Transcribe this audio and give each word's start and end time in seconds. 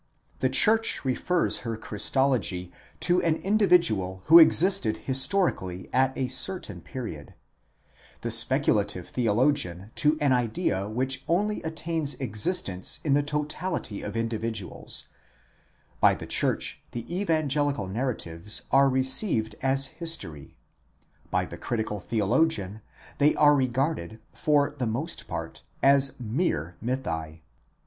The 0.39 0.49
church 0.49 1.05
refers 1.05 1.59
her 1.59 1.77
Christology 1.77 2.71
to 3.01 3.21
an 3.21 3.35
individual 3.35 4.23
who 4.25 4.39
existed 4.39 5.01
histori 5.05 5.55
cally 5.55 5.89
at 5.93 6.17
a 6.17 6.27
certain 6.27 6.81
period: 6.81 7.35
the 8.21 8.31
speculative 8.31 9.07
theologian 9.09 9.91
to 9.97 10.17
an 10.19 10.33
idea 10.33 10.89
which 10.89 11.23
only 11.27 11.61
attains 11.61 12.15
existence 12.15 12.99
in 13.03 13.13
the 13.13 13.21
totality 13.21 14.01
of 14.01 14.17
individuals; 14.17 15.09
by 15.99 16.15
the 16.15 16.25
church 16.25 16.81
the 16.93 17.05
evangelical 17.21 17.85
narratives 17.87 18.63
are 18.71 18.89
received 18.89 19.53
as 19.61 19.85
history: 19.99 20.55
by 21.29 21.45
the 21.45 21.57
critical 21.57 21.99
theologian, 21.99 22.81
they 23.19 23.35
are 23.35 23.53
regarded 23.53 24.19
for 24.33 24.73
the 24.79 24.87
most 24.87 25.27
part 25.27 25.61
as 25.83 26.19
mere 26.19 26.75
mythi. 26.83 27.41